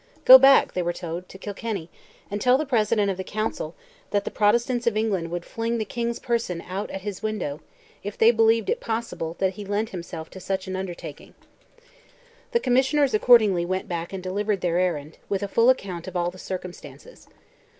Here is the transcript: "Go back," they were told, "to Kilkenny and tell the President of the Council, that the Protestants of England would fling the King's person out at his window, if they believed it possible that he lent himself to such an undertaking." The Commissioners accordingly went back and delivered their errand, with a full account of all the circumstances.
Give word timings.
"Go 0.25 0.39
back," 0.39 0.73
they 0.73 0.81
were 0.81 0.93
told, 0.93 1.29
"to 1.29 1.37
Kilkenny 1.37 1.87
and 2.31 2.41
tell 2.41 2.57
the 2.57 2.65
President 2.65 3.11
of 3.11 3.17
the 3.17 3.23
Council, 3.23 3.75
that 4.09 4.25
the 4.25 4.31
Protestants 4.31 4.87
of 4.87 4.97
England 4.97 5.29
would 5.29 5.45
fling 5.45 5.77
the 5.77 5.85
King's 5.85 6.17
person 6.17 6.59
out 6.61 6.89
at 6.89 7.01
his 7.01 7.21
window, 7.21 7.59
if 8.03 8.17
they 8.17 8.31
believed 8.31 8.67
it 8.71 8.79
possible 8.81 9.35
that 9.37 9.53
he 9.53 9.63
lent 9.63 9.89
himself 9.89 10.27
to 10.31 10.39
such 10.39 10.65
an 10.67 10.75
undertaking." 10.75 11.35
The 12.51 12.59
Commissioners 12.59 13.13
accordingly 13.13 13.63
went 13.63 13.87
back 13.87 14.11
and 14.11 14.23
delivered 14.23 14.61
their 14.61 14.79
errand, 14.79 15.19
with 15.29 15.43
a 15.43 15.47
full 15.47 15.69
account 15.69 16.07
of 16.07 16.15
all 16.15 16.31
the 16.31 16.39
circumstances. 16.39 17.27